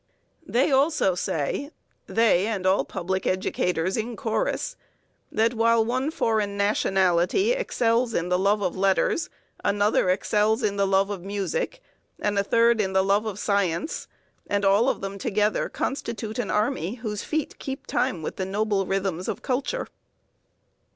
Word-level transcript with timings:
They 0.47 0.71
also 0.71 1.13
say, 1.13 1.69
they 2.07 2.47
and 2.47 2.65
all 2.65 2.83
public 2.83 3.27
educators 3.27 3.95
in 3.95 4.15
chorus, 4.15 4.75
that 5.31 5.53
while 5.53 5.85
one 5.85 6.09
foreign 6.09 6.57
nationality 6.57 7.51
excels 7.51 8.15
in 8.15 8.27
the 8.29 8.39
love 8.39 8.63
of 8.63 8.75
letters, 8.75 9.29
another 9.63 10.09
excels 10.09 10.63
in 10.63 10.75
the 10.75 10.87
love 10.87 11.11
of 11.11 11.21
music, 11.21 11.83
and 12.19 12.39
a 12.39 12.43
third 12.43 12.81
in 12.81 12.93
the 12.93 13.03
love 13.03 13.27
of 13.27 13.37
science; 13.37 14.07
and 14.47 14.65
all 14.65 14.89
of 14.89 15.01
them 15.01 15.19
together 15.19 15.69
constitute 15.69 16.39
an 16.39 16.49
army 16.49 16.95
whose 16.95 17.21
feet 17.23 17.59
keep 17.59 17.85
time 17.85 18.23
with 18.23 18.37
the 18.37 18.45
noble 18.47 18.87
rhythms 18.87 19.27
of 19.27 19.43
culture. 19.43 19.85